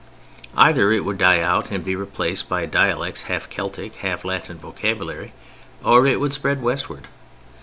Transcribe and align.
Either 0.57 0.91
it 0.91 1.05
would 1.05 1.19
die 1.19 1.41
out 1.41 1.69
and 1.69 1.83
be 1.83 1.95
replaced 1.95 2.49
by 2.49 2.65
dialects 2.65 3.21
half 3.29 3.47
Celtic, 3.51 3.97
half 3.97 4.25
Latin 4.25 4.57
vocabulary, 4.57 5.31
or 5.83 6.07
it 6.07 6.19
would 6.19 6.33
spread 6.33 6.63
westward. 6.63 7.07